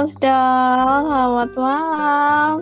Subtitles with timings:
[0.00, 0.80] Musdal,
[1.12, 2.54] selamat malam.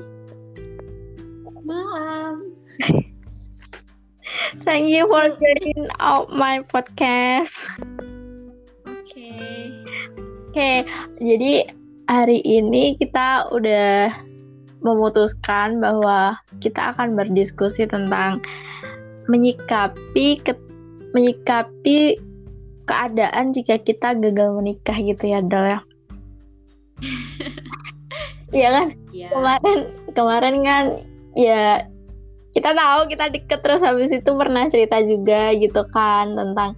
[1.63, 2.35] Malam.
[4.67, 7.55] Thank you for joining out my podcast.
[8.91, 9.31] Oke.
[10.51, 10.77] Oke, okay,
[11.23, 11.71] jadi
[12.11, 14.11] hari ini kita udah
[14.83, 18.43] memutuskan bahwa kita akan berdiskusi tentang
[19.31, 20.59] menyikapi ke,
[21.15, 22.19] menyikapi
[22.83, 25.88] keadaan jika kita gagal menikah gitu ya, Dol ya.
[28.49, 28.87] Iya kan?
[29.13, 29.29] Ya.
[29.29, 29.79] Kemarin
[30.17, 30.85] kemarin kan
[31.37, 31.85] ya
[32.57, 36.73] kita tahu kita deket terus habis itu pernah cerita juga gitu kan tentang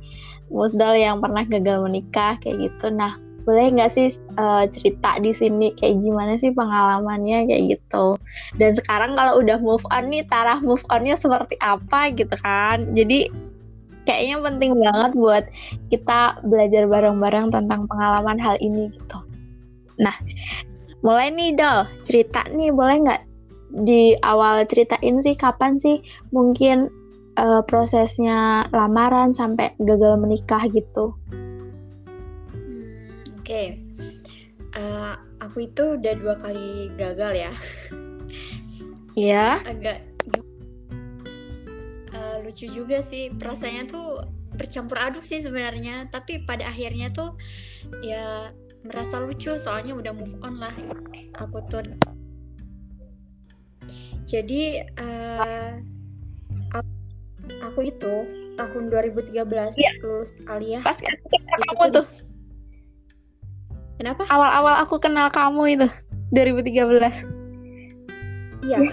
[0.50, 2.90] Musdal yang pernah gagal menikah kayak gitu.
[2.90, 3.14] Nah,
[3.46, 8.18] boleh nggak sih uh, cerita di sini kayak gimana sih pengalamannya kayak gitu.
[8.58, 12.82] Dan sekarang kalau udah move on nih, taraf move onnya seperti apa gitu kan.
[12.98, 13.30] Jadi
[14.10, 15.44] kayaknya penting banget buat
[15.86, 19.29] kita belajar bareng-bareng tentang pengalaman hal ini gitu.
[20.00, 20.16] Nah,
[21.04, 23.22] mulai nih Dol, cerita nih boleh nggak
[23.84, 26.02] di awal ceritain sih kapan sih
[26.34, 26.90] mungkin
[27.38, 31.14] uh, prosesnya lamaran sampai gagal menikah gitu?
[32.50, 33.66] Hmm, Oke, okay.
[34.74, 37.52] uh, aku itu udah dua kali gagal ya.
[39.18, 39.60] Iya.
[39.66, 39.98] Agak
[42.14, 44.22] uh, lucu juga sih perasaannya tuh
[44.54, 46.08] bercampur aduk sih sebenarnya.
[46.08, 47.34] Tapi pada akhirnya tuh
[48.06, 48.54] ya
[48.84, 50.72] merasa lucu soalnya udah move on lah.
[51.40, 51.84] Aku tuh
[54.30, 55.82] jadi uh,
[56.70, 56.90] aku,
[57.66, 58.14] aku itu
[58.54, 59.42] tahun 2013
[59.74, 59.90] ya.
[60.06, 60.86] lulus aliyah.
[60.86, 62.06] Pas kamu tuh.
[63.98, 64.22] Kenapa?
[64.30, 65.88] Awal-awal aku kenal kamu itu
[66.30, 67.26] 2013.
[68.62, 68.78] Iya.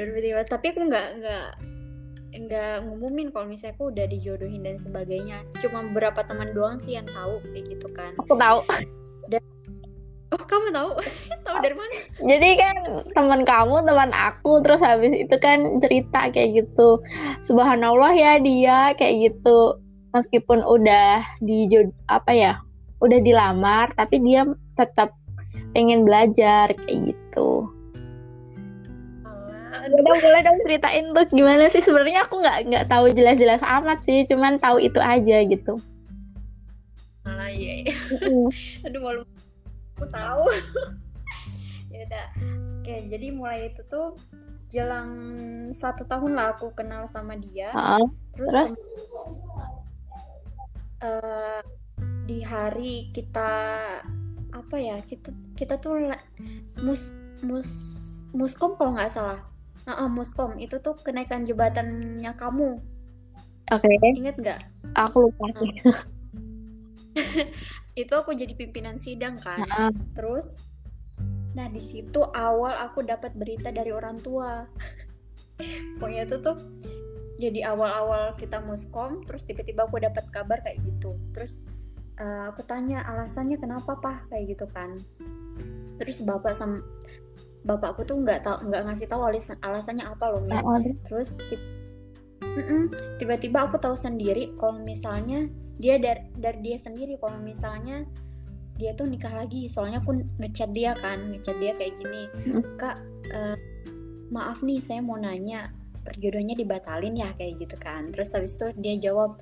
[0.00, 0.48] 2013.
[0.48, 1.75] Tapi aku nggak nggak
[2.36, 5.42] nggak ngumumin kalau misalnya aku udah dijodohin dan sebagainya.
[5.64, 8.12] Cuma beberapa teman doang sih yang tahu kayak gitu kan.
[8.20, 8.60] Aku tahu.
[9.26, 9.42] Dan
[10.34, 10.90] Oh, kamu tahu?
[11.46, 11.94] tahu dari mana?
[12.18, 12.76] Jadi kan
[13.14, 16.98] teman kamu, teman aku, terus habis itu kan cerita kayak gitu.
[17.46, 19.78] Subhanallah ya dia kayak gitu.
[20.10, 21.70] Meskipun udah di
[22.10, 22.52] apa ya?
[22.98, 24.42] Udah dilamar, tapi dia
[24.74, 25.14] tetap
[25.76, 27.70] pengen belajar kayak gitu.
[29.84, 31.82] Udah boleh dong ceritain tuh gimana sih?
[31.84, 35.76] Sebenarnya aku nggak nggak tahu jelas-jelas amat sih, cuman tahu itu aja gitu.
[37.26, 37.90] Malah iya.
[37.90, 37.94] iya.
[38.86, 39.22] Aduh malu.
[39.96, 40.44] Aku tahu.
[41.86, 42.28] Ya udah.
[42.82, 44.20] Oke jadi mulai itu tuh
[44.68, 45.16] jelang
[45.72, 47.72] satu tahun lah aku kenal sama dia.
[47.72, 48.04] Uh,
[48.36, 48.70] terus, terus?
[51.00, 51.60] Uh,
[52.28, 53.52] di hari kita
[54.52, 56.10] apa ya kita kita tuh
[56.84, 57.70] mus mus
[58.36, 59.40] muskom kalau nggak salah
[59.86, 62.82] uh, uh, muskom itu tuh kenaikan jebatannya kamu.
[63.72, 63.86] Oke.
[63.86, 64.14] Okay.
[64.14, 64.60] inget nggak?
[64.94, 65.72] Aku lupa sih.
[68.06, 69.64] Itu aku jadi pimpinan sidang kan.
[69.66, 69.90] Uh.
[70.12, 70.52] terus
[71.56, 74.68] nah di situ awal aku dapat berita dari orang tua.
[75.96, 76.60] Pokoknya itu tuh
[77.40, 81.16] jadi awal-awal kita muskom terus tiba-tiba aku dapat kabar kayak gitu.
[81.32, 81.56] Terus
[82.20, 85.00] uh, aku tanya alasannya kenapa pak kayak gitu kan.
[85.96, 86.84] Terus bapak sama
[87.66, 91.34] bapakku tuh nggak tau nggak ngasih tahu alasan alasannya apa loh uh, terus
[93.20, 98.06] tiba-tiba aku tahu sendiri kalau misalnya dia dari dari dia sendiri kalau misalnya
[98.76, 99.68] dia tuh nikah lagi.
[99.68, 102.22] Soalnya aku ngechat dia kan ngechat dia kayak gini
[102.76, 103.00] kak
[103.32, 103.56] uh,
[104.28, 105.68] maaf nih saya mau nanya
[106.04, 107.32] perjodohnya dibatalin ya?
[107.36, 108.12] Kayak gitu kan.
[108.12, 109.40] Terus habis itu dia jawab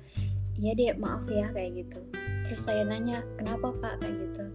[0.55, 1.99] iya deh maaf ya kayak gitu.
[2.47, 3.95] Terus saya nanya kenapa kak?
[4.03, 4.45] Kayak gitu.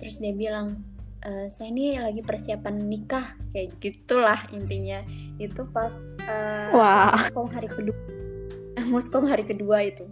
[0.00, 0.84] Terus dia bilang
[1.20, 5.04] e, saya ini lagi persiapan nikah kayak gitulah intinya.
[5.40, 5.92] Itu pas
[6.28, 7.16] uh, wow.
[7.16, 7.98] muskom hari kedua.
[8.88, 10.04] Muskom hari kedua itu.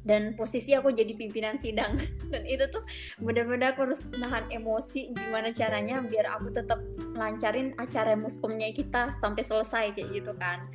[0.00, 1.94] Dan posisi aku jadi pimpinan sidang.
[2.32, 2.82] Dan itu tuh
[3.20, 6.80] benar-benar aku harus nahan emosi gimana caranya biar aku tetap
[7.14, 10.66] lancarin acara muskomnya kita sampai selesai kayak gitu kan.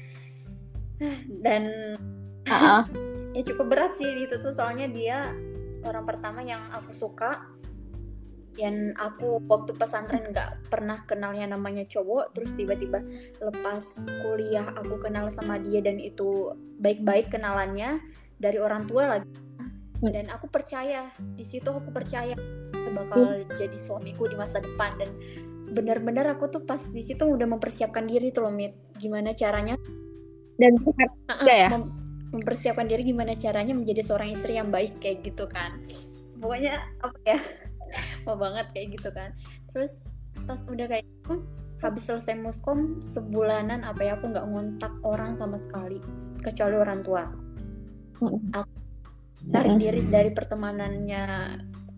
[1.43, 1.95] Dan
[2.47, 2.81] uh-uh.
[3.35, 5.35] ya cukup berat sih itu tuh soalnya dia
[5.85, 7.43] orang pertama yang aku suka
[8.55, 13.03] dan aku waktu pesantren nggak pernah kenalnya namanya cowok terus tiba-tiba
[13.43, 13.83] lepas
[14.23, 17.99] kuliah aku kenal sama dia dan itu baik-baik kenalannya
[18.39, 19.31] dari orang tua lagi.
[20.05, 22.35] Dan aku percaya di situ aku percaya
[22.93, 24.99] bakal jadi suamiku di masa depan.
[24.99, 25.09] Dan
[25.71, 28.75] benar-benar aku tuh pas di situ udah mempersiapkan diri tuh loh Mit.
[28.99, 29.79] Gimana caranya
[30.55, 31.67] dan uh, ya?
[31.75, 31.91] mem
[32.31, 35.79] mempersiapkan diri gimana caranya menjadi seorang istri yang baik kayak gitu kan.
[36.39, 37.39] Pokoknya apa ya
[38.23, 39.31] mau banget kayak gitu kan.
[39.71, 39.97] Terus
[40.45, 41.41] pas udah kayak gitu,
[41.79, 45.99] habis selesai muskom sebulanan apa ya aku nggak ngontak orang sama sekali
[46.41, 47.23] kecuali orang tua.
[48.55, 48.75] Aku
[49.51, 51.23] tarik diri dari pertemanannya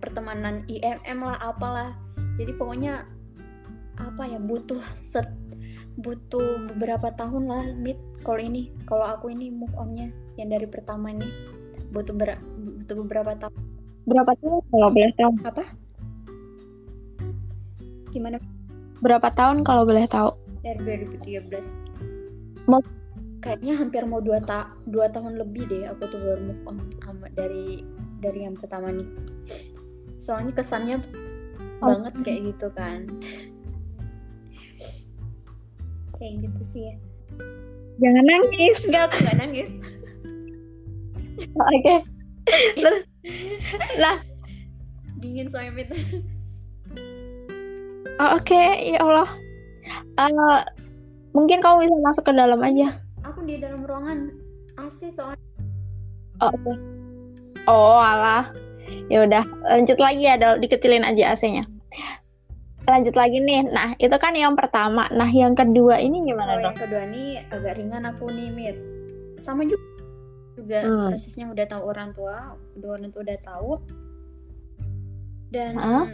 [0.02, 1.94] pertemanan IMM lah apalah.
[2.38, 3.06] Jadi pokoknya
[3.98, 5.26] apa ya butuh set
[5.98, 11.10] butuh beberapa tahun lah mid kalau ini kalau aku ini move onnya yang dari pertama
[11.14, 11.26] ini.
[11.90, 13.77] Butuh ber butuh beberapa tahun
[14.08, 15.32] berapa tahun kalau boleh tahu?
[15.44, 15.64] Apa?
[18.10, 18.38] Gimana?
[18.98, 20.32] Berapa tahun kalau boleh tahu?
[20.64, 20.80] Dari
[21.22, 21.76] 2013
[22.66, 22.84] Mau-
[23.38, 27.30] kayaknya hampir mau dua ta dua tahun lebih deh aku tuh baru move on sama
[27.32, 27.86] dari
[28.20, 29.08] dari yang pertama nih.
[30.18, 30.98] Soalnya kesannya
[31.78, 31.94] Oh.
[31.94, 33.06] banget kayak gitu kan.
[36.18, 36.96] Kayak gitu sih ya.
[38.00, 38.78] Jangan nangis.
[38.84, 39.72] Enggak aku nggak nangis.
[41.54, 41.96] Oke.
[42.82, 43.02] Terus
[44.04, 44.18] lah.
[45.18, 45.90] Dingin soalnya Mit.
[48.22, 48.64] oh, oke.
[48.86, 49.30] Ya Allah.
[50.18, 50.62] Eh,
[51.34, 53.02] mungkin kamu bisa masuk ke dalam aja.
[53.26, 54.30] Aku di dalam ruangan.
[54.78, 55.42] AC soalnya.
[56.44, 56.74] Oh, oke.
[57.66, 58.54] Oh alah.
[59.12, 61.68] Ya udah lanjut lagi ya dikecilin aja AC-nya
[62.88, 63.68] lanjut lagi nih.
[63.68, 65.12] Nah itu kan yang pertama.
[65.12, 68.78] Nah yang kedua ini gimana kalau dong yang kedua nih agak ringan aku nih Mit.
[69.44, 69.84] Sama juga
[70.58, 71.14] juga Hmm.
[71.14, 73.72] prosesnya udah tahu orang tua udah orang tua udah tahu.
[75.48, 76.06] Dan Hah?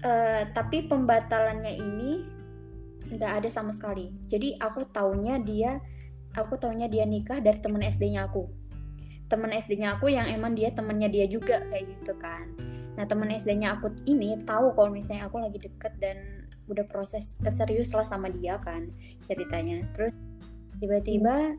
[0.00, 2.10] eh, tapi pembatalannya ini
[3.12, 4.10] nggak ada sama sekali.
[4.26, 5.78] Jadi aku taunya dia
[6.32, 8.46] aku taunya dia nikah dari temen SD-nya aku.
[9.30, 12.50] Temen SD-nya aku yang emang dia temennya dia juga kayak gitu kan.
[12.98, 17.90] Nah temen SD-nya aku ini tahu kalau misalnya aku lagi deket dan udah proses keserius
[17.94, 18.90] lah sama dia kan
[19.26, 19.82] ceritanya.
[19.94, 20.14] Terus
[20.78, 21.54] tiba-tiba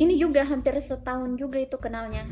[0.00, 2.24] ini juga hampir setahun juga itu kenalnya.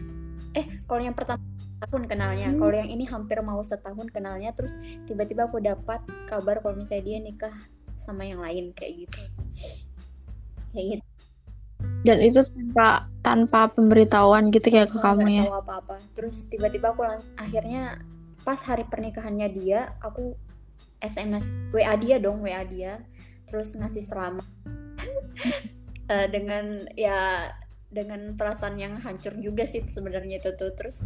[0.57, 1.45] Eh kalau yang pertama
[1.79, 2.51] tahun kenalnya.
[2.51, 2.59] Hmm.
[2.59, 4.75] kalau yang ini hampir mau setahun kenalnya terus
[5.07, 7.55] tiba-tiba aku dapat kabar kalau misalnya dia nikah
[8.01, 9.21] sama yang lain kayak gitu.
[10.75, 11.07] Kayak gitu.
[12.03, 15.45] Dan itu tanpa tanpa pemberitahuan gitu kayak ke kamu ya?
[15.47, 15.97] tahu apa-apa.
[16.17, 18.03] Terus tiba-tiba aku langsung akhirnya
[18.43, 20.33] pas hari pernikahannya dia aku
[20.99, 23.05] SMS WA dia dong WA dia.
[23.47, 24.49] Terus ngasih selamat
[26.09, 27.53] Eh, dengan ya
[27.93, 31.05] dengan perasaan yang hancur juga sih sebenarnya itu tuh terus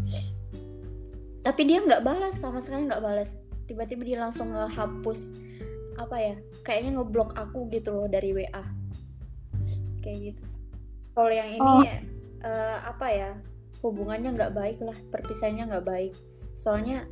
[1.42, 3.34] tapi dia nggak balas sama sekali nggak balas.
[3.66, 5.34] Tiba-tiba dia langsung ngehapus
[5.98, 8.64] apa ya kayaknya ngeblok aku gitu loh dari WA
[10.00, 10.42] kayak gitu
[11.12, 11.84] kalau yang ini Oh.
[11.84, 13.30] eh, apa ya
[13.84, 16.14] hubungannya nggak baik lah perpisahannya nggak baik.
[16.54, 17.04] Soalnya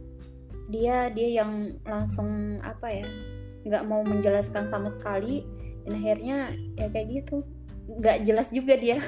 [0.70, 3.06] dia dia yang langsung apa ya
[3.66, 5.42] nggak mau menjelaskan sama sekali.
[5.84, 7.42] Dan akhirnya ya kayak gitu
[7.98, 9.02] nggak jelas juga dia.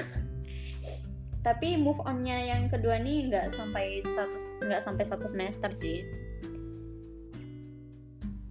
[1.43, 6.03] Tapi move onnya yang kedua nih nggak sampai satu nggak sampai satu semester sih.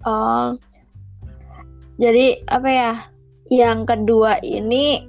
[0.05, 0.56] Oh.
[2.00, 2.93] Jadi apa ya
[3.52, 5.08] yang kedua ini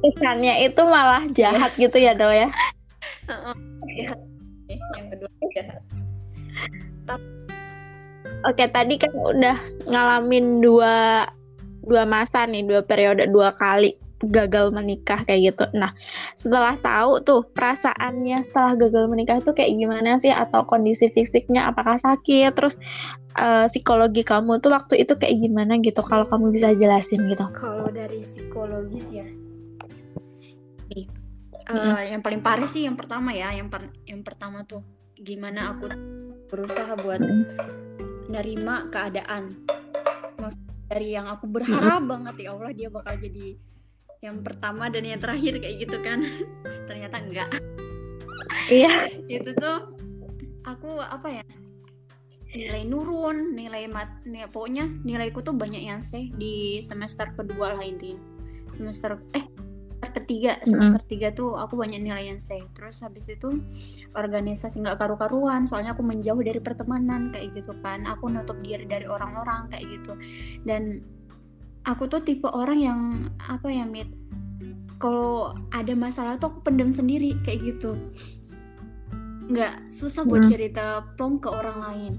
[0.00, 2.48] kesannya itu malah jahat gitu ya Dol ya?
[4.68, 5.82] Yang kedua jahat.
[8.48, 11.28] Oke, tadi kan udah ngalamin dua
[11.90, 15.64] dua masa nih, dua periode, dua kali gagal menikah kayak gitu.
[15.72, 15.96] Nah,
[16.36, 20.28] setelah tahu tuh perasaannya setelah gagal menikah itu kayak gimana sih?
[20.28, 22.76] Atau kondisi fisiknya apakah sakit, terus
[23.40, 26.04] eh, psikologi kamu tuh waktu itu kayak gimana gitu?
[26.04, 27.48] Kalau kamu bisa jelasin gitu.
[27.56, 29.26] kalau dari psikologis ya.
[30.92, 31.06] Nih
[31.70, 32.12] eh, Mm-mm.
[32.18, 33.56] yang paling parah sih yang pertama ya.
[33.56, 34.84] Yang per- yang pertama tuh
[35.16, 35.88] gimana aku
[36.52, 37.24] berusaha buat
[38.28, 39.52] nerima keadaan
[40.90, 43.54] dari yang aku berharap banget ya Allah dia bakal jadi
[44.20, 46.20] yang pertama dan yang terakhir kayak gitu kan.
[46.90, 47.50] Ternyata enggak.
[48.66, 49.06] Iya.
[49.38, 49.94] itu tuh
[50.66, 51.44] aku apa ya
[52.50, 57.86] nilai nurun nilai mat nih, pokoknya nilaiku tuh banyak yang C di semester kedua lah
[57.86, 58.18] intinya.
[58.74, 59.46] Semester eh
[60.12, 63.62] ketiga semester tiga tuh aku banyak nilai yang C terus habis itu
[64.14, 68.04] organisasi nggak karu-karuan soalnya aku menjauh dari pertemanan kayak gitu kan.
[68.06, 70.12] Aku nutup diri dari orang-orang kayak gitu.
[70.66, 71.00] Dan
[71.86, 73.00] aku tuh tipe orang yang
[73.40, 74.10] apa ya mit?
[75.00, 77.96] Kalau ada masalah tuh aku pendem sendiri kayak gitu.
[79.48, 80.52] Nggak susah buat Hmm.
[80.52, 82.12] cerita plong ke orang lain.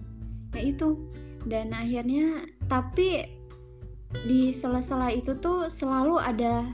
[0.58, 0.98] Ya itu.
[1.46, 3.26] Dan akhirnya tapi
[4.28, 6.68] di sela-sela itu tuh selalu ada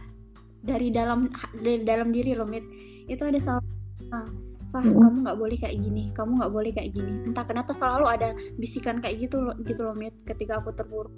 [0.64, 2.64] dari dalam dari dalam diri loh mit.
[3.08, 3.64] Itu ada salah
[4.12, 4.28] ah,
[4.68, 5.00] Fah, Mm.
[5.00, 7.12] kamu nggak boleh kayak gini kamu nggak boleh kayak gini.
[7.32, 11.16] Entah kenapa selalu ada bisikan kayak gitu loh gitu loh mit ketika aku terpuruk.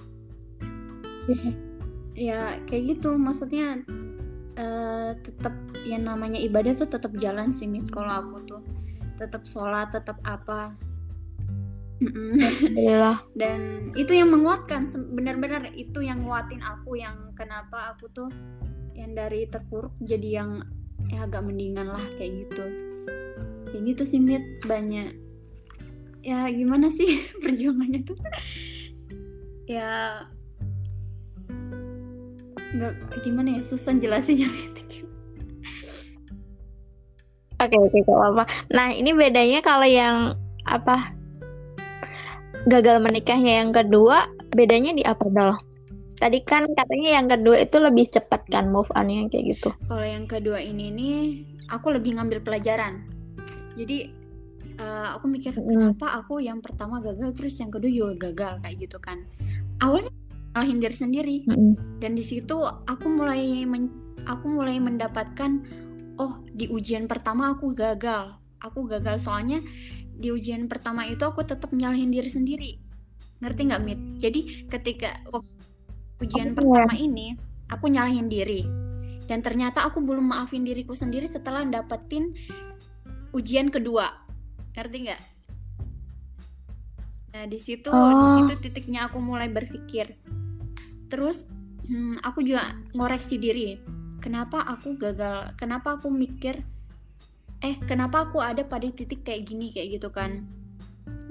[2.14, 3.18] Ya kayak gitu.
[3.18, 3.82] Maksudnya
[4.60, 5.56] eh tetap
[5.88, 8.62] yang namanya ibadah tuh tetap jalan sih mit kalau aku tuh.
[9.18, 10.78] Tetap sholat tetap apa.
[12.00, 13.18] Alhamdulillah.
[13.42, 18.30] dan itu yang menguatkan benar-benar itu yang nguatin aku yang kenapa aku tuh
[19.10, 20.62] yang dari terpuruk jadi yang
[21.10, 22.62] ya agak mendingan lah kayak gitu.
[23.74, 24.46] Kayak gitu sih mit.
[24.70, 25.18] Banyak.
[26.22, 28.14] Ya gimana sih perjuangannya tuh?
[29.66, 30.30] Ya
[32.70, 32.94] nggak
[33.26, 33.66] gimana ya?
[33.66, 34.46] Susah jelasinnya
[37.60, 38.44] Oke oke gak apa-apa.
[38.72, 40.32] Nah ini bedanya kalau yang
[40.64, 41.12] apa
[42.72, 45.69] gagal menikahnya yang kedua bedanya di apa dong?
[46.20, 49.72] Tadi kan katanya yang kedua itu lebih cepat kan move on yang kayak gitu.
[49.88, 51.18] Kalau yang kedua ini nih
[51.72, 53.08] aku lebih ngambil pelajaran.
[53.80, 54.12] Jadi
[54.84, 55.64] uh, aku mikir mm.
[55.64, 59.24] kenapa aku yang pertama gagal terus yang kedua juga gagal kayak gitu kan.
[59.80, 60.12] Awalnya
[60.54, 62.04] ngalahin diri sendiri mm.
[62.04, 63.88] dan di situ aku mulai men
[64.28, 65.64] aku mulai mendapatkan
[66.20, 69.64] oh di ujian pertama aku gagal aku gagal soalnya
[70.20, 72.72] di ujian pertama itu aku tetap nyalahin diri sendiri
[73.40, 75.16] ngerti nggak mit jadi ketika
[76.20, 77.36] ujian oh, pertama ini
[77.72, 78.64] aku nyalahin diri.
[79.30, 82.34] Dan ternyata aku belum maafin diriku sendiri setelah dapetin
[83.32, 84.10] ujian kedua.
[84.74, 85.22] Ngerti nggak?
[87.30, 88.10] Nah di situ oh.
[88.10, 90.18] di situ titiknya aku mulai berpikir.
[91.14, 91.46] Terus
[91.86, 93.78] hmm, aku juga ngoreksi diri.
[94.20, 95.54] Kenapa aku gagal?
[95.56, 96.66] Kenapa aku mikir
[97.60, 100.50] eh kenapa aku ada pada titik kayak gini kayak gitu kan?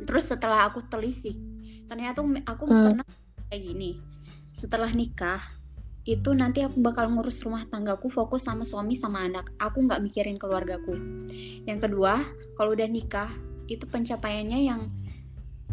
[0.07, 1.35] Terus setelah aku telisik
[1.88, 2.85] ternyata aku hmm.
[2.85, 3.07] pernah
[3.49, 3.90] kayak gini
[4.59, 5.38] setelah nikah
[6.09, 9.53] itu nanti aku bakal ngurus rumah tanggaku fokus sama suami sama anak.
[9.61, 10.97] Aku nggak mikirin keluargaku.
[11.69, 12.25] Yang kedua
[12.59, 13.31] kalau udah nikah
[13.69, 14.88] itu pencapaiannya yang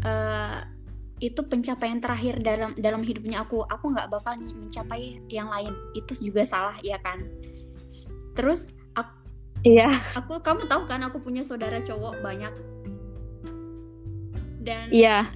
[0.04, 0.60] uh,
[1.16, 3.64] itu pencapaian terakhir dalam dalam hidupnya aku.
[3.64, 5.72] Aku nggak bakal mencapai yang lain.
[5.96, 7.24] Itu juga salah ya kan?
[8.36, 9.16] Terus aku,
[9.64, 10.04] iya.
[10.12, 12.52] aku kamu tahu kan aku punya saudara cowok banyak?
[14.60, 15.32] Dan iya.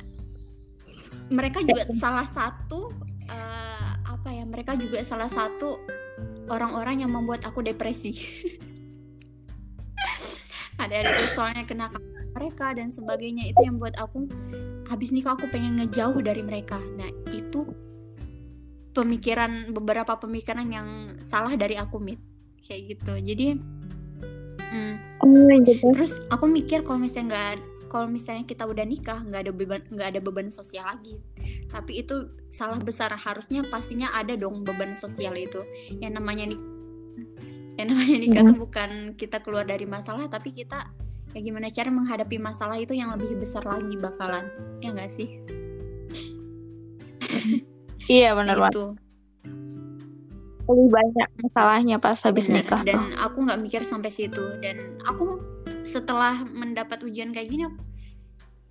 [1.32, 5.80] mereka juga salah satu uh, apa ya mereka juga salah satu
[6.50, 8.12] orang-orang yang membuat aku depresi.
[10.82, 11.86] Ada itu soalnya kena
[12.34, 14.26] mereka dan sebagainya itu yang buat aku
[14.88, 16.80] habis nikah aku pengen ngejauh dari mereka.
[16.98, 17.68] Nah itu
[18.90, 20.88] pemikiran beberapa pemikiran yang
[21.22, 22.18] salah dari aku mit.
[22.64, 23.12] Kayak gitu.
[23.18, 23.46] Jadi
[24.72, 25.84] mm, oh, gitu.
[25.94, 27.52] terus aku mikir kalau misalnya nggak
[27.90, 31.18] kalau misalnya kita udah nikah nggak ada beban nggak ada beban sosial lagi
[31.70, 33.14] tapi itu salah besar.
[33.14, 35.62] Harusnya pastinya ada dong beban sosial itu.
[36.02, 36.60] Yang namanya nik
[37.78, 38.50] yang namanya nikah hmm.
[38.52, 40.92] tuh bukan kita keluar dari masalah tapi kita
[41.32, 44.50] ya gimana cara menghadapi masalah itu yang lebih besar lagi bakalan.
[44.84, 45.40] Ya nggak sih?
[48.10, 48.98] Iya benar banget
[50.70, 52.62] lebih banyak masalahnya pas habis Bener.
[52.62, 52.82] nikah.
[52.86, 53.18] Dan tuh.
[53.18, 54.44] aku nggak mikir sampai situ.
[54.62, 55.42] Dan aku
[55.82, 57.64] setelah mendapat ujian kayak gini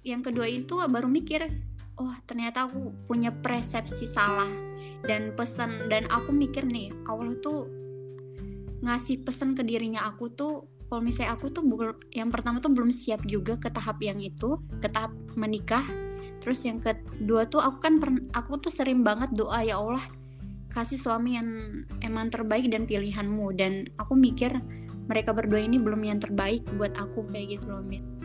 [0.08, 1.52] yang kedua itu baru mikir
[2.00, 4.50] oh ternyata aku punya persepsi salah
[5.04, 7.68] dan pesan dan aku mikir nih Allah tuh
[8.80, 11.62] ngasih pesan ke dirinya aku tuh kalau misalnya aku tuh
[12.10, 15.86] yang pertama tuh belum siap juga ke tahap yang itu ke tahap menikah.
[16.42, 18.02] Terus yang kedua tuh aku kan
[18.34, 20.02] aku tuh sering banget doa ya Allah
[20.74, 21.50] kasih suami yang
[22.02, 23.54] emang terbaik dan pilihanmu.
[23.54, 24.50] Dan aku mikir
[25.06, 28.19] mereka berdua ini belum yang terbaik buat aku kayak gitu loh Mit.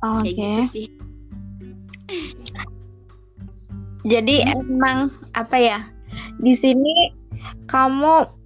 [0.00, 0.32] Oke.
[0.32, 0.34] Okay.
[0.34, 0.86] gitu sih.
[4.08, 5.78] Jadi emang apa ya?
[6.40, 7.12] Di sini
[7.68, 8.40] kamu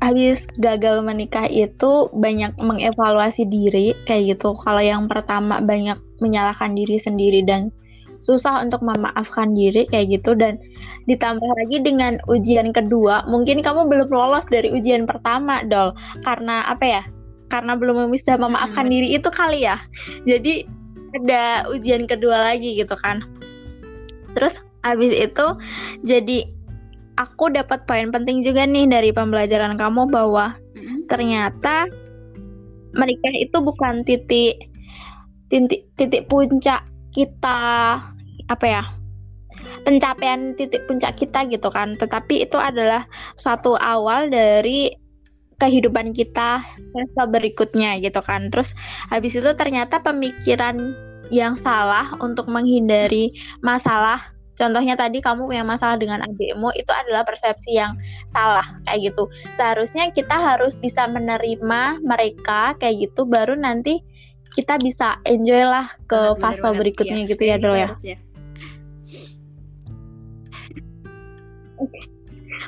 [0.00, 4.56] habis gagal menikah itu banyak mengevaluasi diri kayak gitu.
[4.56, 7.72] Kalau yang pertama banyak menyalahkan diri sendiri dan
[8.16, 10.56] susah untuk memaafkan diri kayak gitu dan
[11.04, 15.92] ditambah lagi dengan ujian kedua, mungkin kamu belum lolos dari ujian pertama, Dol.
[16.24, 17.02] Karena apa ya?
[17.46, 18.92] Karena belum bisa memaafkan hmm.
[18.92, 19.78] diri itu kali ya.
[20.26, 20.66] Jadi
[21.16, 23.22] ada ujian kedua lagi gitu kan.
[24.36, 25.46] Terus habis itu
[26.06, 26.46] jadi
[27.18, 31.08] aku dapat poin penting juga nih dari pembelajaran kamu bahwa mm-hmm.
[31.10, 31.88] ternyata
[32.94, 34.70] menikah itu bukan titik
[35.50, 37.98] titik titik puncak kita
[38.46, 38.84] apa ya
[39.82, 44.92] pencapaian titik puncak kita gitu kan tetapi itu adalah suatu awal dari
[45.56, 48.76] kehidupan kita fase berikutnya gitu kan terus
[49.08, 50.92] habis itu ternyata pemikiran
[51.32, 53.34] yang salah untuk menghindari
[53.64, 57.92] masalah Contohnya tadi kamu punya masalah dengan adikmu itu adalah persepsi yang
[58.24, 59.28] salah kayak gitu.
[59.52, 64.00] Seharusnya kita harus bisa menerima mereka kayak gitu baru nanti
[64.56, 67.30] kita bisa enjoy lah ke fase berikutnya iya.
[67.36, 67.92] gitu ya Dol ya.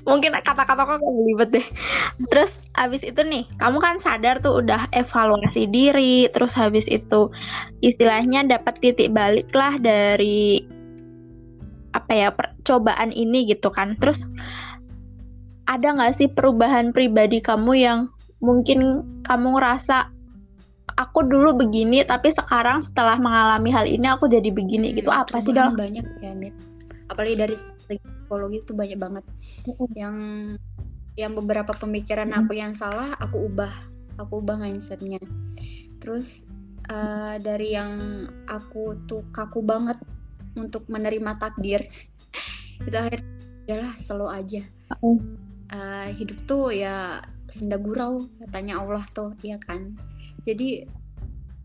[0.09, 1.67] Mungkin kata-kata kok gak belibet deh.
[2.33, 7.29] Terus habis itu nih, kamu kan sadar tuh udah evaluasi diri, terus habis itu
[7.85, 10.65] istilahnya dapat titik balik lah dari
[11.93, 14.01] apa ya percobaan ini gitu kan.
[14.01, 14.25] Terus
[15.69, 18.09] ada nggak sih perubahan pribadi kamu yang
[18.41, 20.09] mungkin kamu ngerasa
[20.97, 25.13] aku dulu begini tapi sekarang setelah mengalami hal ini aku jadi begini gitu?
[25.13, 26.68] Apa sih dong banyak ya Mit
[27.09, 29.25] apalagi dari segi psikologis tuh banyak banget.
[29.97, 30.17] Yang
[31.19, 33.73] yang beberapa pemikiran aku yang salah aku ubah.
[34.21, 35.19] Aku ubah mindsetnya.
[35.99, 36.45] Terus
[36.87, 37.93] eh, dari yang
[38.47, 39.99] aku tuh kaku banget
[40.55, 41.87] untuk menerima takdir
[42.87, 43.27] itu akhirnya
[43.67, 44.63] adalah slow aja.
[45.69, 49.97] Eh, hidup tuh ya senda gurau katanya Allah tuh ya kan?
[50.45, 50.85] Jadi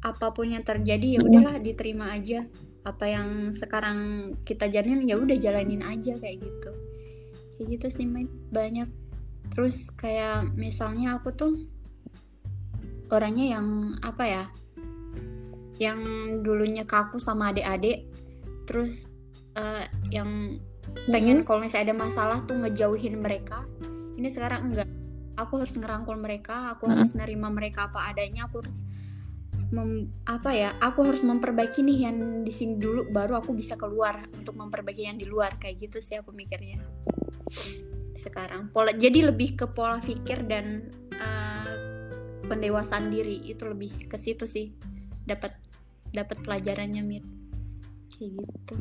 [0.03, 2.43] apa pun yang terjadi ya udahlah diterima aja
[2.83, 6.71] apa yang sekarang kita jalanin ya udah jalanin aja kayak gitu.
[7.55, 8.05] Kayak gitu sih
[8.51, 8.89] banyak.
[9.51, 11.53] Terus kayak misalnya aku tuh
[13.11, 13.67] orangnya yang
[14.01, 14.43] apa ya
[15.81, 15.99] yang
[16.45, 18.05] dulunya kaku sama adik-adik
[18.65, 19.05] terus
[19.53, 20.57] eh, yang
[21.09, 23.65] pengen kalau misalnya ada masalah tuh ngejauhin mereka.
[24.19, 24.89] Ini sekarang enggak.
[25.33, 26.91] Aku harus ngerangkul mereka aku Mm.
[26.93, 28.85] harus nerima mereka apa adanya aku harus
[29.73, 34.29] mem- apa ya aku harus memperbaiki nih yang di sini dulu baru aku bisa keluar
[34.37, 35.57] untuk memperbaiki yang di luar.
[35.57, 36.77] Kayak gitu sih aku mikirnya.
[38.13, 38.69] Sekarang.
[38.69, 41.73] Pola jadi lebih ke pola pikir dan eh,
[42.45, 43.41] pendewasaan diri.
[43.49, 44.69] Itu lebih ke situ sih.
[45.25, 45.57] Dapat
[46.13, 47.25] dapat pelajarannya mit.
[48.13, 48.77] Kayak gitu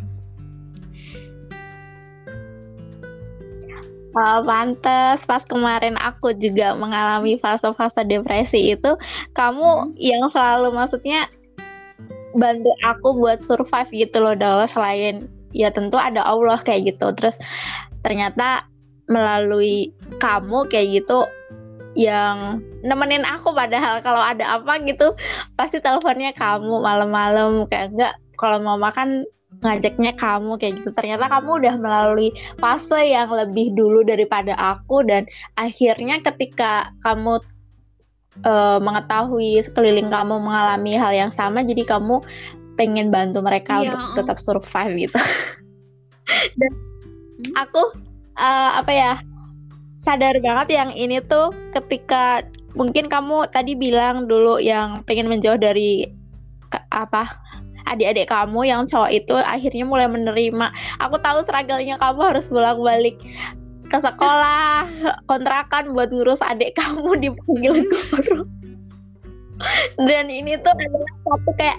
[4.12, 5.24] Oh, pantes.
[5.24, 8.92] Pas kemarin aku juga mengalami fase-fase depresi itu
[9.32, 9.92] kamu Hmm.
[9.96, 11.32] yang selalu maksudnya
[12.36, 14.68] bantu aku buat survive gitu loh Dol.
[14.68, 15.24] Selain
[15.56, 17.08] ya tentu ada Allah kayak gitu.
[17.16, 17.40] Terus
[18.04, 18.68] ternyata
[19.08, 21.24] melalui kamu kayak gitu
[21.92, 25.12] yang nemenin aku padahal kalau ada apa gitu
[25.60, 28.14] pasti teleponnya kamu malam-malam kayak enggak.
[28.36, 29.24] Kalau mau makan
[29.60, 30.90] ngajaknya kamu kayak gitu.
[30.96, 35.28] Ternyata kamu udah melalui fase yang lebih dulu daripada aku dan
[35.60, 37.38] akhirnya ketika kamu
[38.42, 42.24] eh, mengetahui sekeliling kamu mengalami hal yang sama jadi kamu
[42.80, 45.18] pengen bantu mereka Iya, untuk tetap survive gitu.
[46.60, 46.72] Dan
[47.42, 47.58] Hmm.
[47.58, 47.82] aku
[48.38, 49.12] eh, apa ya
[49.98, 52.46] sadar banget yang ini tuh ketika
[52.78, 56.06] mungkin kamu tadi bilang dulu yang pengen menjauh dari
[56.70, 57.34] ke- apa
[57.88, 60.72] adik-adik kamu yang cowok itu akhirnya mulai menerima.
[61.02, 63.18] Aku tahu struggle-nya kamu harus bolak-balik
[63.90, 64.88] ke sekolah
[65.30, 68.42] kontrakan buat ngurus adik kamu dipanggil guru.
[70.00, 71.78] Dan ini tuh adalah satu kayak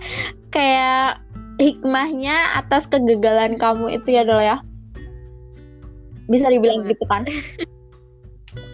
[0.56, 1.20] kayak
[1.60, 4.58] hikmahnya atas kegagalan kamu itu ya Dol ya.
[6.32, 7.28] Bisa dibilang gitu kan?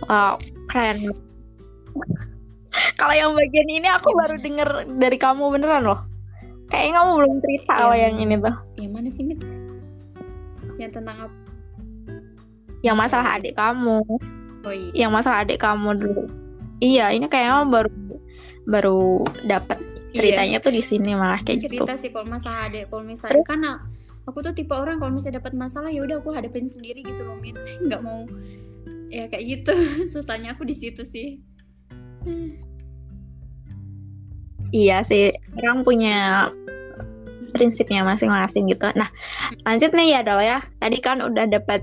[0.05, 0.37] Wow
[0.69, 1.09] keren.
[3.01, 4.69] Kalau yang bagian ini aku baru denger
[5.01, 6.08] dari kamu beneran loh
[6.69, 8.55] kayaknya kamu belum cerita Yang- yang ini tuh.
[8.77, 9.39] yang mana sih mit?
[10.79, 11.35] Yang tentang apa?
[12.79, 13.99] Yang Masalah adik kamu.
[14.63, 14.91] Oh iya.
[14.95, 16.23] Yang masalah adik kamu dulu.
[16.79, 17.91] Iya ini kayaknya baru
[18.63, 18.99] baru
[19.43, 19.83] dapat
[20.15, 23.71] ceritanya tuh di sini malah kayak gitu cerita sih kalau masalah adek kalau misalnya karena
[24.25, 27.35] aku tuh tipe orang kalau misalnya dapat masalah ya udah aku hadapin sendiri gitu loh
[27.35, 27.59] mit.
[27.85, 28.23] Nggak mau
[29.11, 29.73] ya kayak gitu.
[30.15, 31.43] Susahnya aku di situ sih
[34.71, 36.49] iya sih orang punya
[37.51, 38.89] prinsipnya masing-masing gitu.
[38.93, 39.09] Nah
[39.65, 40.59] lanjut nih ya Dol ya.
[40.79, 41.81] Tadi kan udah dapat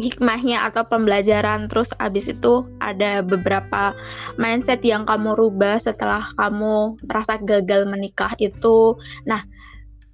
[0.00, 3.92] hikmahnya atau pembelajaran terus abis itu ada beberapa
[4.40, 8.96] mindset yang kamu rubah setelah kamu merasa gagal menikah itu.
[9.28, 9.44] Nah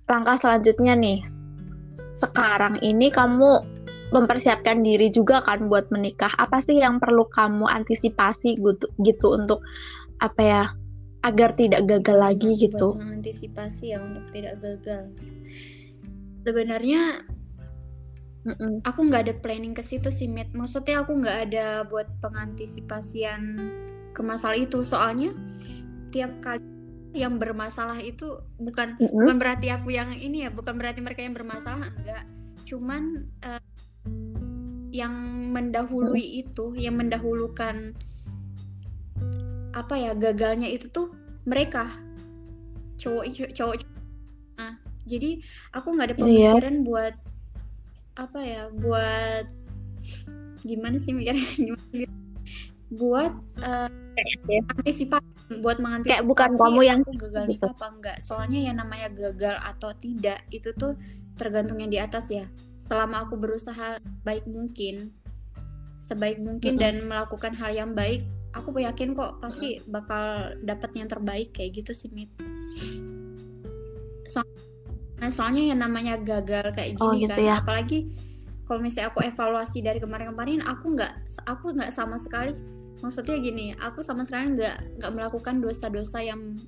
[0.07, 1.21] langkah selanjutnya nih.
[1.97, 3.77] Sekarang ini kamu
[4.15, 6.31] mempersiapkan diri juga kan buat menikah.
[6.39, 9.61] Apa sih yang perlu kamu antisipasi gitu gitu untuk
[10.23, 10.63] apa ya
[11.27, 12.89] agar tidak gagal lagi Buat gitu.
[12.95, 15.11] mengantisipasi ya untuk tidak gagal.
[16.47, 17.27] Sebenarnya
[18.47, 18.87] Mm-mm.
[18.87, 20.55] aku nggak ada planning ke situ sih mit.
[20.55, 23.59] Maksudnya aku nggak ada buat pengantisipasian
[24.15, 24.87] ke masalah itu.
[24.87, 25.35] Soalnya
[26.15, 26.63] tiap kali
[27.11, 29.27] yang bermasalah itu bukan Mm-mm.
[29.27, 32.23] bukan berarti aku yang ini ya bukan berarti mereka yang bermasalah enggak.
[32.63, 33.63] Cuman eh,
[34.95, 35.15] yang
[35.51, 37.99] mendahului itu yang mendahulukan
[39.77, 41.13] apa ya gagalnya itu tuh
[41.47, 41.95] mereka
[42.99, 43.75] cowok cowok
[44.59, 44.75] nah
[45.07, 45.39] jadi
[45.71, 46.23] aku nggak ada Iya.
[46.53, 47.15] pemikiran buat
[48.17, 49.47] apa ya buat
[50.63, 52.09] gimana sih mikirnya Gimana?
[52.89, 53.91] buat eh,
[54.73, 55.27] antisipasi
[55.59, 57.51] buat mengantisipasi Kayak bukan kamu yang aku gagal gitu.
[57.53, 60.95] nikah apa enggak soalnya yang namanya gagal atau tidak itu tuh
[61.37, 62.47] tergantung yang di atas ya
[62.81, 65.11] selama aku berusaha baik mungkin
[66.01, 66.83] sebaik mungkin Mm-mm.
[66.83, 68.23] dan melakukan hal yang baik
[68.57, 72.33] aku yakin kok pasti bakal dapat yang terbaik kayak gitu sih mit.
[74.27, 74.43] So-
[75.21, 77.55] nah, soalnya yang namanya gagal kayak Oh, gini gitu kan ya.
[77.63, 78.11] apalagi
[78.67, 81.13] kalau misalnya aku evaluasi dari kemarin-kemarin aku nggak
[81.47, 82.53] aku nggak sama sekali
[82.99, 86.59] maksudnya gini aku sama sekali nggak nggak melakukan dosa-dosa yang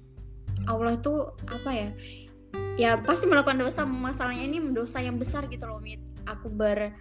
[0.70, 1.88] Allah tuh apa ya
[2.78, 5.98] ya pasti melakukan dosa masalahnya ini dosa yang besar gitu loh mit.
[6.28, 6.94] Aku ber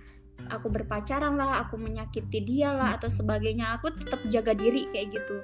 [0.50, 5.36] aku berpacaran lah aku menyakiti dia lah atau sebagainya aku tetap jaga diri kayak gitu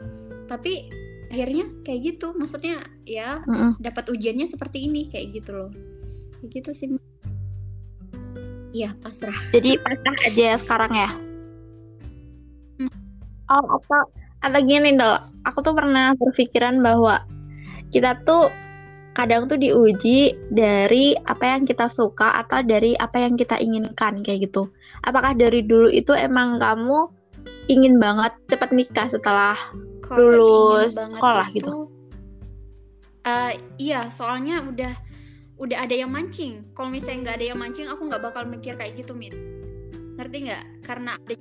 [0.47, 0.89] tapi
[1.33, 3.81] akhirnya kayak gitu maksudnya ya Mm-mm.
[3.81, 5.71] dapat ujiannya seperti ini kayak gitu loh
[6.39, 6.87] kayak gitu sih
[8.73, 11.09] iya pasrah Jadi pasrah aja sekarang ya.
[12.81, 12.91] Hmm.
[13.53, 13.97] Oh, apa
[14.43, 15.29] atau gini dong.
[15.45, 17.21] Aku tuh pernah berpikiran bahwa
[17.93, 18.49] kita tuh
[19.13, 24.49] kadang tuh diuji dari apa yang kita suka atau dari apa yang kita inginkan kayak
[24.49, 24.69] gitu.
[25.05, 27.09] Apakah dari dulu itu emang kamu
[27.71, 29.55] ingin banget cepet nikah setelah
[30.03, 31.71] Kalau Lulus sekolah itu, gitu?
[33.23, 34.93] eh, iya soalnya udah
[35.63, 38.99] udah ada yang mancing kalau misalnya nggak ada yang mancing aku nggak bakal mikir kayak
[38.99, 39.31] gitu mit
[40.19, 41.35] ngerti nggak karena ada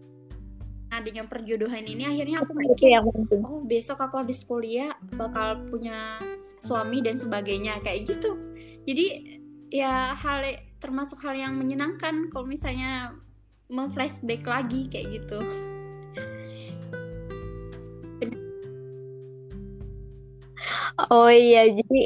[0.92, 3.40] adanya perjodohan ini akhirnya aku mikir yang penting.
[3.42, 6.20] oh besok aku habis kuliah bakal punya
[6.62, 8.38] suami dan sebagainya kayak gitu
[8.86, 9.06] jadi
[9.74, 10.46] ya hal
[10.78, 13.18] termasuk hal yang menyenangkan kalau misalnya
[13.66, 15.42] memflashback lagi kayak gitu
[21.10, 22.00] Oh iya, jadi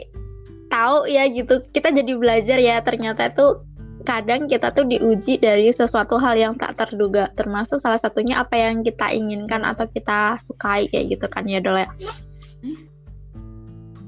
[0.71, 1.63] tahu ya gitu.
[1.75, 3.61] Kita jadi belajar ya ternyata itu
[4.07, 8.87] kadang kita tuh diuji dari sesuatu hal yang tak terduga, termasuk salah satunya apa yang
[8.87, 11.91] kita inginkan atau kita sukai kayak gitu kan ya Dol ya.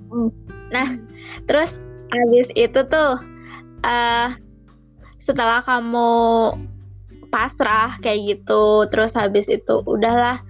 [0.09, 0.31] Hmm.
[0.73, 0.89] Nah,
[1.49, 1.77] terus
[2.09, 3.21] habis itu tuh
[3.85, 4.29] eh
[5.21, 6.11] setelah kamu
[7.29, 10.41] pasrah kayak gitu, terus habis itu udahlah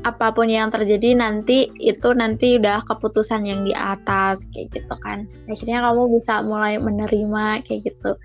[0.00, 5.28] apa pun yang terjadi nanti itu nanti udah keputusan yang di atas kayak gitu kan
[5.44, 8.16] akhirnya kamu bisa mulai menerima kayak gitu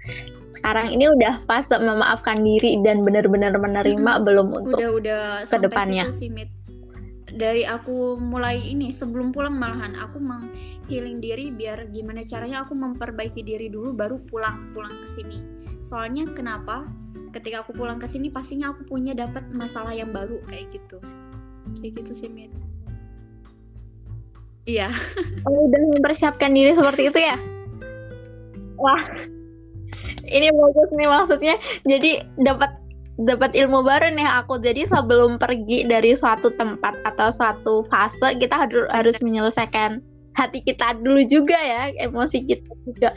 [0.56, 5.58] sekarang ini udah fase memaafkan diri dan benar-benar menerima Hmm, belum untuk udah udah ke
[5.60, 6.08] depannya.
[6.16, 6.48] sih Mit.
[7.36, 13.44] Dari aku mulai ini sebelum pulang malahan aku menghealing diri biar gimana caranya aku memperbaiki
[13.44, 15.44] diri dulu baru pulang pulang ke sini.
[15.84, 16.88] Soalnya kenapa?
[17.36, 21.04] Ketika aku pulang ke sini pastinya aku punya dapat masalah yang baru kayak gitu.
[21.84, 22.56] Kayak gitu sih Mit.
[24.64, 24.90] Iya.
[25.44, 27.36] Kamu udah mempersiapkan diri seperti itu ya?
[28.80, 29.04] Wah.
[30.26, 31.56] Ini bagus nih maksudnya.
[31.84, 32.85] Jadi dapat
[33.22, 34.60] dapat ilmu baru nih aku.
[34.60, 40.04] Jadi sebelum pergi dari suatu tempat atau suatu fase kita harus harus menyelesaikan
[40.36, 43.10] hati kita dulu juga ya emosi kita juga.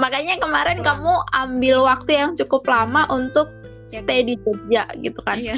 [0.00, 1.04] Makanya kemarin Pulang.
[1.04, 3.48] kamu ambil waktu yang cukup lama untuk
[3.86, 4.02] Ya.
[4.02, 5.38] stay di Jogja gitu kan?
[5.38, 5.54] Iya.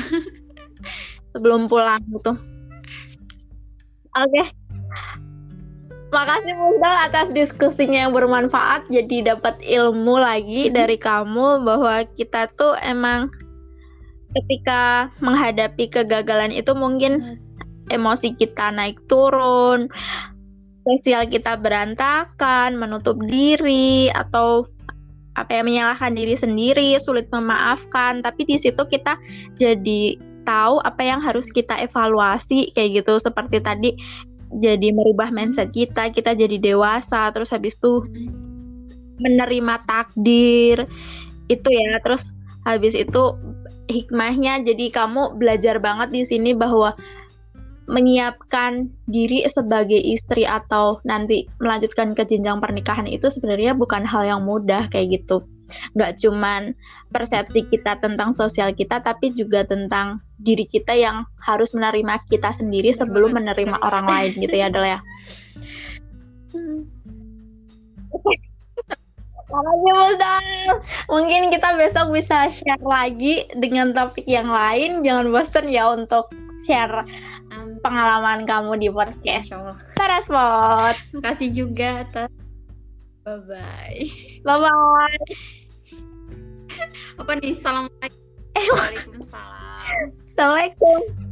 [1.32, 2.36] Sebelum pulang gitu.
[4.12, 4.42] Oke.
[6.08, 8.88] Makasih Musdal atas diskusinya yang bermanfaat.
[8.88, 13.28] Jadi dapat ilmu lagi dari kamu bahwa kita tuh emang
[14.36, 17.40] ketika menghadapi kegagalan itu mungkin
[17.88, 19.88] emosi kita naik turun,
[20.84, 24.68] sosial kita berantakan, menutup diri atau
[25.38, 28.24] apa ya menyalahkan diri sendiri, sulit memaafkan.
[28.24, 29.16] Tapi di situ kita
[29.56, 33.20] jadi tahu apa yang harus kita evaluasi kayak gitu.
[33.20, 33.94] Seperti tadi
[34.48, 38.04] jadi merubah mindset kita, kita jadi dewasa, terus habis itu
[39.20, 40.88] menerima takdir.
[41.52, 42.32] Itu ya, terus
[42.64, 43.36] habis itu
[43.88, 46.94] hikmahnya jadi kamu belajar banget di sini bahwa
[47.88, 54.44] menyiapkan diri sebagai istri atau nanti melanjutkan ke jenjang pernikahan itu sebenarnya bukan hal yang
[54.44, 55.40] mudah kayak gitu.
[55.96, 56.76] Nggak cuman
[57.08, 62.92] persepsi kita tentang sosial kita, tapi juga tentang diri kita yang harus menerima kita sendiri
[62.92, 65.00] sebelum menerima orang lain gitu ya, Del ya.
[69.48, 70.72] Makasih Musdal.
[71.08, 75.00] Mungkin kita besok bisa share lagi dengan topik yang lain.
[75.00, 76.28] Jangan bosan ya untuk
[76.64, 77.04] share
[77.48, 79.80] Um, pengalaman kamu di podcast Allah.
[79.96, 80.94] Paraspot.
[81.16, 82.28] Makasih juga atas
[83.24, 84.00] bye bye
[84.44, 85.20] Bye bye.
[87.18, 87.88] apa nih salam
[88.52, 91.27] Eh, Waalaikumsalam Assalamualaikum.